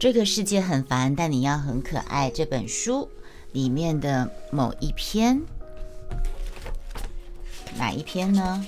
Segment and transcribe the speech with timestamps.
[0.00, 2.30] 这个世界很烦，但你要很可爱。
[2.30, 3.10] 这本书
[3.52, 5.42] 里面的某一篇，
[7.76, 8.66] 哪一篇呢？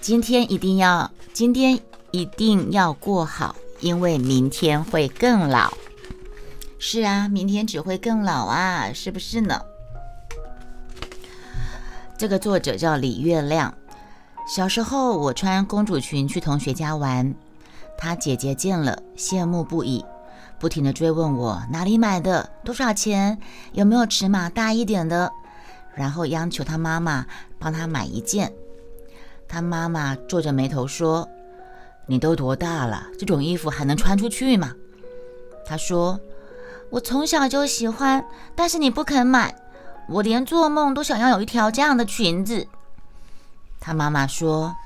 [0.00, 1.78] 今天一定要，今天
[2.10, 5.74] 一定要过好，因为明天会更老。
[6.78, 9.60] 是啊，明天只会更老啊，是不是呢？
[12.16, 13.74] 这个作者叫李月亮。
[14.48, 17.34] 小时候，我穿公主裙去同学家玩，
[18.00, 20.04] 他姐姐见了羡慕不已，
[20.60, 23.36] 不停地追问我哪里买的、多少钱、
[23.72, 25.32] 有没有尺码大一点的，
[25.94, 27.26] 然后央求他妈妈
[27.58, 28.52] 帮他买一件。
[29.48, 31.28] 他妈妈皱着眉头说
[32.06, 34.72] ：“你都多大了，这种衣服还能穿出去吗？”
[35.66, 36.20] 他说
[36.90, 39.56] ：“我从小就喜欢，但是你不肯买，
[40.08, 42.68] 我连做梦都想要有一条这样的裙子。”
[43.80, 44.76] 他妈妈说：“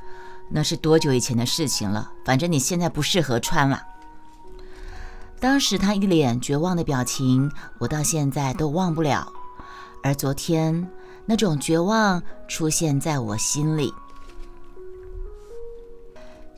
[0.52, 2.10] 那是多久以前的事情了？
[2.24, 3.82] 反正你现在不适合穿了。”
[5.40, 9.32] 当时他一脸绝望的表情，我到现在都忘不了。
[10.02, 10.88] 而昨天
[11.26, 13.92] 那种绝望出现在我心里。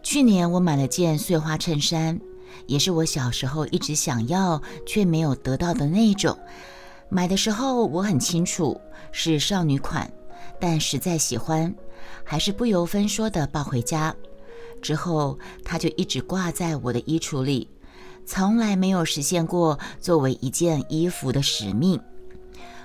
[0.03, 2.21] 去年我买了件碎花衬衫，
[2.67, 6.39] 也是我小时候一直想要却没有得到的那种。
[7.09, 8.79] 买的时候我很清楚
[9.13, 10.13] 是少女款，
[10.61, 11.75] 但实在喜欢。
[12.25, 14.15] 还是不由分说的抱回家，
[14.83, 17.69] 之后它就一直挂在我的衣橱里，
[18.27, 22.01] 从来没有实现过作为一件衣服的使命。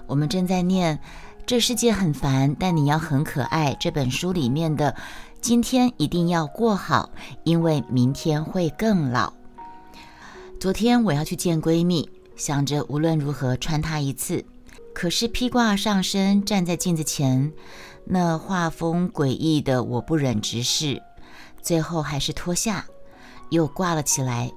[0.08, 0.98] 我们正在念
[1.46, 4.96] 《这世界很烦，但你要很可爱》这本书里面的
[5.42, 7.12] “今天一定要过好，
[7.44, 9.34] 因为明天会更老”。
[10.60, 14.44] 昨天我要去见闺蜜，想着无论如何穿它一次，
[15.00, 17.54] 可是披挂上身，站在镜子前。
[18.04, 21.02] 那画风诡异的，我不忍直视，
[21.62, 22.86] 最后还是脱下，
[23.50, 24.52] 又挂了起来。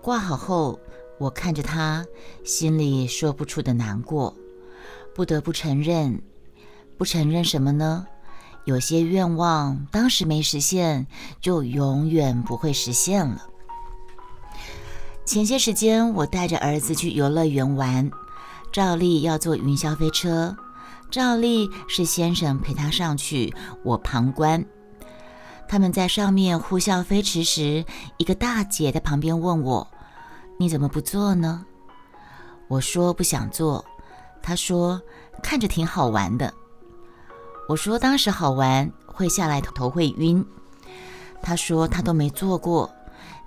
[0.00, 0.78] 挂好后，
[1.18, 2.06] 我看着它，
[2.44, 4.36] 心里说不出的难过。
[5.16, 6.22] 不得不承认，
[6.96, 8.06] 不承认什么呢？
[8.64, 11.08] 有些愿望当时没实现，
[11.40, 13.48] 就永远不会实现了。
[15.24, 18.08] 前些时间，我带着儿子去游乐园玩，
[18.72, 20.56] 照例要坐云霄飞车。
[21.10, 24.64] 照例是先生陪他上去，我旁观。
[25.68, 27.84] 他们在上面呼啸飞驰时，
[28.16, 29.86] 一个大姐在旁边问我
[30.58, 31.66] ：“你怎么不坐呢？”
[32.68, 33.84] 我说：“不想坐。”
[34.42, 35.02] 她说
[35.42, 36.52] ：“看着挺好玩的。”
[37.68, 40.44] 我说：“当时好玩，会下来头会晕。”
[41.42, 42.90] 她说：“她都没坐过，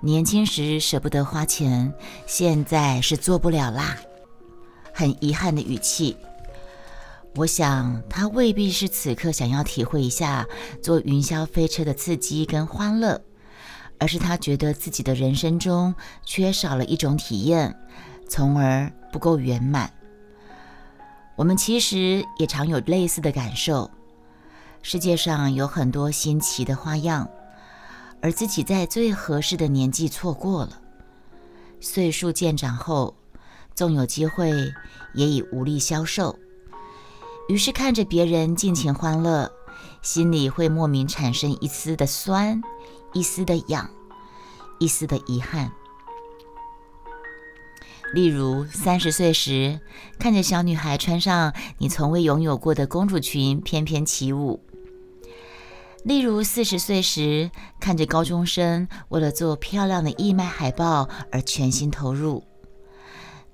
[0.00, 1.92] 年轻时舍不得花钱，
[2.26, 3.96] 现在是做不了啦。”
[4.96, 6.16] 很遗憾的语气。
[7.34, 10.46] 我想，他未必是此刻想要体会一下
[10.82, 13.20] 坐云霄飞车的刺激跟欢乐，
[13.98, 17.78] 而是他觉得自己的人生中缺少了一种体验，
[18.26, 19.92] 从而不够圆满。
[21.36, 23.90] 我们其实也常有类似的感受。
[24.80, 27.28] 世界上有很多新奇的花样，
[28.22, 30.80] 而自己在最合适的年纪错过了。
[31.80, 33.14] 岁数渐长后，
[33.76, 34.72] 纵有机会，
[35.12, 36.38] 也已无力消受。
[37.48, 39.52] 于是看着别人尽情欢乐，
[40.02, 42.60] 心里会莫名产生一丝的酸，
[43.12, 43.88] 一丝的痒，
[44.80, 45.70] 一丝的遗憾。
[48.14, 49.78] 例如三十岁时，
[50.18, 54.60] 看着小女孩穿上你从未拥有过的公主裙翩翩起舞；
[56.02, 62.42] 例如四十岁时，看着高中生为了做漂亮的义卖海报而全心投入。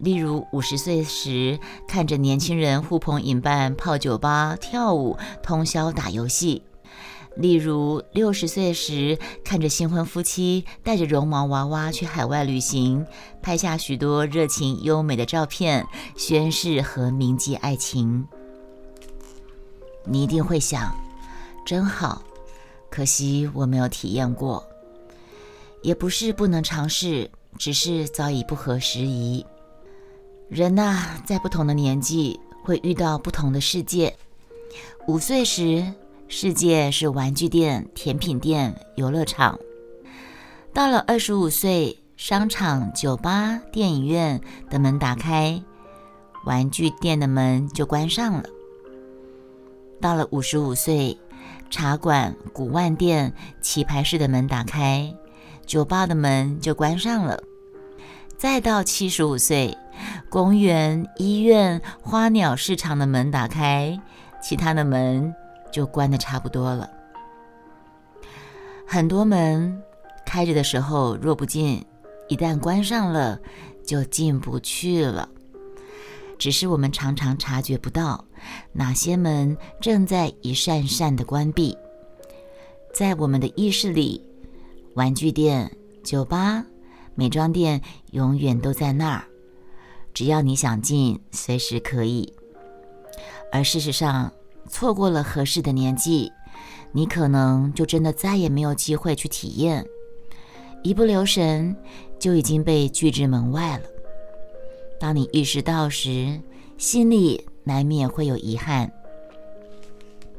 [0.02, 6.62] 例如五十岁时，看着年轻人呼朋引伴泡酒吧、跳舞、通宵打游戏；
[7.36, 13.06] 例如六十岁时，看着新婚夫妻带着绒毛娃娃去海外旅行，
[13.40, 15.86] 拍下许多热情优美的照片，
[16.16, 18.26] 宣誓和铭记爱情。
[20.04, 20.96] 你一定会想，
[21.64, 22.22] 真好，
[22.90, 24.66] 可惜我没有体验过。
[25.80, 29.46] 也不是不能尝试，只是早已不合时宜。
[30.52, 34.14] 人呐，在不同的年纪会遇到不同的世界。
[35.06, 35.94] 五岁时，
[36.28, 39.58] 世界是玩具店、甜品店、游乐场；
[40.75, 44.38] 到了二十五岁，商场、酒吧、电影院
[44.69, 45.62] 的门打开，
[46.44, 48.43] 玩具店的门就关上了；
[50.02, 51.16] 到了五十五岁，
[51.70, 53.32] 茶馆、古玩店、
[53.62, 55.14] 棋牌室的门打开，
[55.64, 57.43] 酒吧的门就关上了；
[58.37, 59.75] 再到七十五岁。
[60.28, 63.99] 公园、医院、花鸟市场的门打开，
[64.43, 65.34] 其他的门
[65.70, 66.88] 就关的差不多了。
[68.87, 69.82] 很多门
[70.26, 71.84] 开着的时候，若不进，
[72.28, 73.38] 一旦关上了，
[73.87, 75.28] 就进不去了。
[76.38, 78.25] 只是我们常常察觉不到，
[78.72, 81.76] 哪些门正在一扇扇的关闭。
[82.93, 84.20] 在我们的意识里，
[84.94, 85.70] 玩具店、
[86.02, 86.64] 酒吧、
[87.14, 89.25] 美妆店永远都在那儿，
[90.14, 92.32] 只要你想进，随时可以。
[93.50, 94.32] 而事实上，
[94.69, 96.31] 错过了合适的年纪，
[96.93, 99.87] 你可能就真的再也没有机会去体验，
[100.82, 101.76] 一不留神
[102.19, 103.85] 就已经被拒之门外了。
[104.99, 106.41] 当你意识到时，
[106.79, 108.91] 心里难免会有遗憾。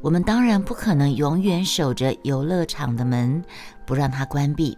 [0.00, 3.44] 我们当然不可能永远守着游乐场的门，
[3.86, 4.76] 不让它关闭。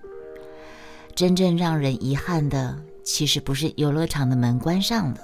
[1.14, 5.16] 真正让人遗憾的，其实不是游乐场的门关上了，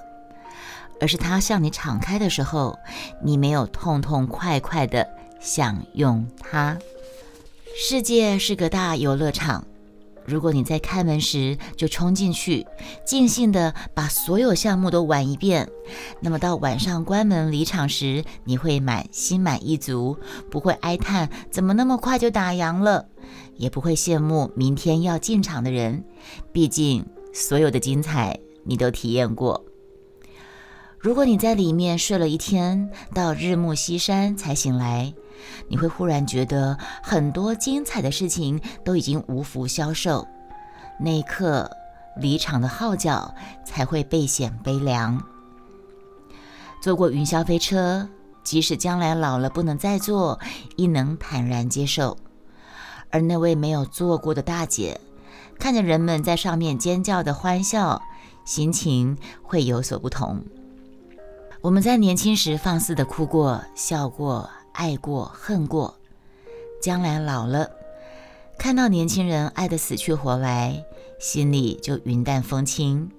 [1.01, 2.79] 而是它向你敞开的时候，
[3.23, 5.07] 你没有痛痛快快的
[5.41, 6.79] 享用它。
[7.77, 9.67] 世界是个大游乐场。
[10.25, 12.65] 如果你在开门时就冲进去，
[13.05, 15.69] 尽兴的把所有项目都玩一遍，
[16.21, 20.17] 那么到晚上关门离场时，你会满心满意足，
[20.49, 23.07] 不会哀叹怎么那么快就打烊了，
[23.57, 26.05] 也不会羡慕明天要进场的人。
[26.53, 29.65] 毕竟所有的精彩你都体验过。
[30.99, 35.13] 如果你在里面睡了一天，到日暮西山才醒来。
[35.67, 40.25] 你会忽然觉得很多精彩的事情都已经无福消受，
[41.01, 41.69] 那一刻
[42.17, 43.35] 离场的号角
[43.65, 45.21] 才会倍显悲凉。
[46.81, 48.09] 坐过云霄飞车，
[48.45, 50.39] 即使将来老了不能再坐，
[50.77, 52.17] 亦能坦然接受。
[53.11, 55.01] 而那位没有坐过的大姐，
[55.63, 58.03] 看着人们在上面尖叫的欢笑，
[58.45, 60.45] 心情会有所不同。
[61.61, 64.51] 我们在年轻时放肆的哭过、笑过。
[64.73, 65.95] 爱过恨过，
[66.81, 67.71] 将来老了，
[68.59, 70.83] 看到年轻人爱得死去活来，
[71.21, 73.11] 心里就云淡风轻，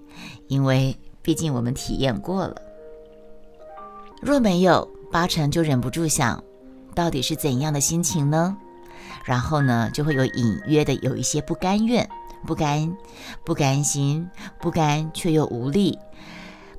[0.48, 2.56] 因为毕竟我们体验过了。
[4.20, 6.44] 若没有，八成就忍不住想，
[6.96, 8.58] 到底是怎样的心情呢？
[9.24, 12.10] 然后呢，就会有隐约的有一些不甘愿、
[12.46, 12.96] 不甘、
[13.44, 14.30] 不甘心、
[14.60, 15.98] 不甘却又无力，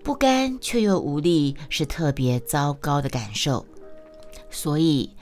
[0.02, 3.64] 不甘却又无力是特别糟糕的感受。
[4.50, 5.16] 所以，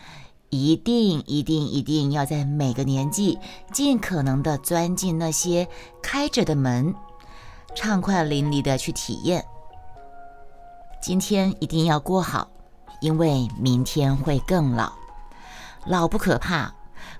[0.50, 3.38] 一定一定一定要在每个年纪
[3.72, 5.66] 尽可能的钻进那些
[6.02, 6.94] 开着的门，
[7.74, 9.44] 畅快淋漓的去体验。
[11.00, 12.50] 今天一定要过好，
[13.00, 14.92] 因为明天会更老。
[15.86, 16.72] 老不可怕，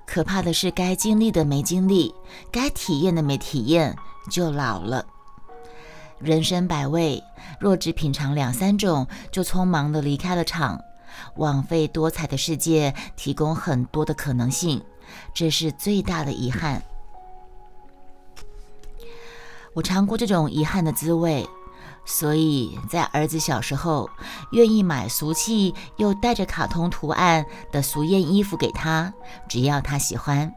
[0.05, 2.13] 可怕的是该经历的没经历，
[2.51, 3.95] 该体验的没体验，
[4.29, 5.05] 就老了。
[6.19, 7.21] 人生百味，
[7.59, 10.79] 若只品尝两三种，就匆忙的离开了场。
[11.37, 14.81] 枉费多彩的世界提供很多的可能性，
[15.33, 16.81] 这是最大的遗憾。
[19.73, 21.47] 我尝过这种遗憾的滋味，
[22.05, 24.09] 所以在儿子小时候，
[24.51, 29.13] 愿意买俗气又带着卡通图案的俗艳衣服给他，
[29.47, 30.53] 只要他喜欢。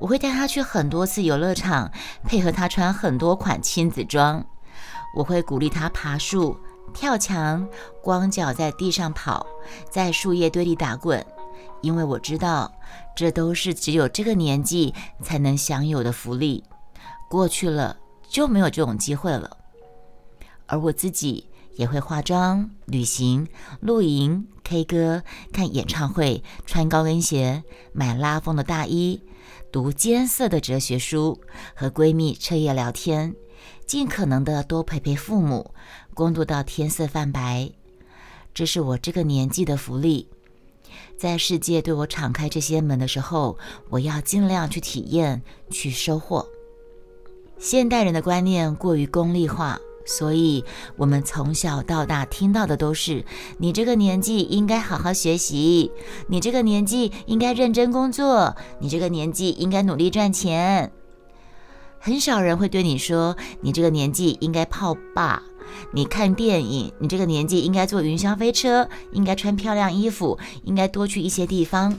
[0.00, 1.90] 我会带他去很多次游乐场，
[2.24, 4.44] 配合他穿很多款亲子装。
[5.14, 6.58] 我会鼓励他爬树。
[6.94, 7.68] 跳墙，
[8.02, 9.46] 光脚在地上跑，
[9.90, 11.24] 在树叶堆里打滚，
[11.82, 12.72] 因为我知道，
[13.14, 16.64] 这都是只有这个年纪才能享有的福利。
[17.28, 17.96] 过去了
[18.28, 19.56] 就没有这种机会了。
[20.66, 23.48] 而我自己也会化妆、旅行、
[23.80, 29.20] 露营、K 歌、看演唱会、穿高跟鞋、买拉风的大衣、
[29.70, 31.40] 读艰涩的哲学书、
[31.74, 33.34] 和闺蜜彻夜聊天，
[33.86, 35.72] 尽可能的多陪陪父母。
[36.14, 37.70] 工作到天色泛白，
[38.54, 40.28] 这是我这个年纪的福利。
[41.18, 43.58] 在世界对我敞开这些门的时候，
[43.90, 46.48] 我要尽量去体验、去收获。
[47.58, 50.64] 现代人的观念过于功利化，所以
[50.96, 53.24] 我们从小到大听到的都是：
[53.58, 55.90] 你这个年纪应该好好学习，
[56.28, 60.92] 你这个年纪应该认真工作，你这个年纪应该努力赚钱。
[61.98, 65.42] 很少人会对你说：你这个年纪应该泡吧。
[65.92, 71.98] 你看电影，你这个年纪应该坐云霄飞车，应该穿漂亮衣服，应该多去一些地方，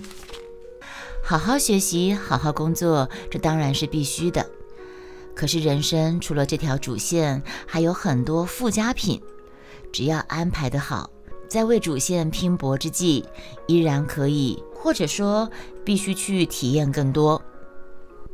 [1.22, 4.50] 好好学习，好好工作，这当然是必须的。
[5.38, 9.22] 可是人生除了这条主线，还有很多附加品，
[9.94, 11.12] 只要安排得好，
[11.48, 13.24] 在为主线拼搏之际，
[13.68, 15.48] 依然可以，或者说
[15.86, 17.40] 必须去体验更多。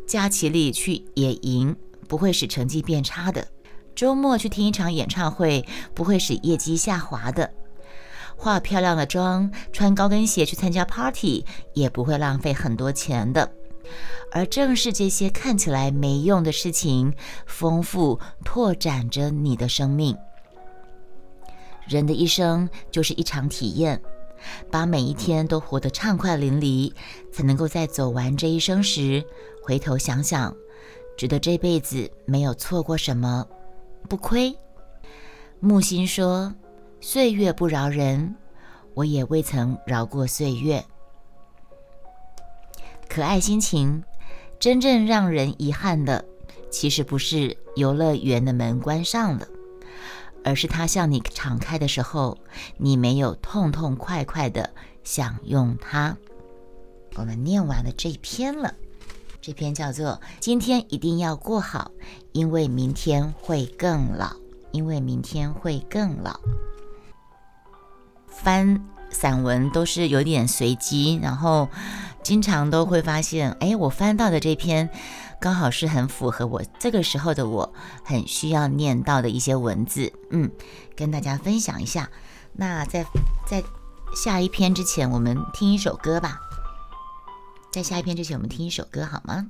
[0.07, 1.75] 假期里去野营，
[2.07, 3.45] 不会使成绩变差的。
[3.93, 7.51] 周末去听一场演唱会不会使业绩下滑的，
[8.37, 11.43] 化漂亮的妆、穿高跟鞋去参加 party
[11.73, 13.51] 也不会浪费很多钱的。
[14.33, 17.13] 而正是这些看起来没用的事情，
[17.45, 20.17] 丰富拓展着你的生命。
[21.87, 24.01] 人的一生就是一场体验，
[24.71, 26.91] 把每一天都活得畅快淋漓，
[27.31, 29.23] 才能够在走完这一生时，
[29.63, 30.51] 回头想想，
[31.15, 33.47] 觉得这辈子没有错过什么，
[34.09, 34.57] 不亏。
[35.59, 36.51] 木心说
[36.99, 38.35] ：“岁月不饶人，
[38.95, 40.83] 我也未曾饶过岁月。”
[43.07, 44.03] 可爱心情，
[44.63, 46.23] 真正让人遗憾的，
[46.71, 49.45] 其实不是游乐园的门关上了。
[50.45, 52.37] 而是它向你敞开的时候，
[52.77, 54.69] 你没有痛痛快快的
[55.03, 56.15] 享用它。
[57.15, 58.73] 我们念完了这篇了，
[59.41, 61.91] 这篇叫做“今天一定要过好，
[62.31, 64.33] 因为明天会更老，
[64.71, 66.39] 因为明天会更老”。
[68.31, 71.67] 翻散文都是有点随机，然后
[72.23, 74.89] 经常都会发现，哎，我翻到的这篇。
[75.39, 77.73] 刚好是很符合我这个时候的我
[78.05, 80.49] 很需要念到的一些文字，嗯，
[80.95, 82.09] 跟大家分享一下。
[82.53, 83.05] 那在
[83.45, 83.61] 在
[84.15, 86.39] 下一篇之前，我们听一首歌吧。
[87.71, 89.47] 在下一篇之前，我们听一首歌好吗？